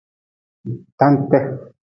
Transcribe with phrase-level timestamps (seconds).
[0.99, 1.39] Tante.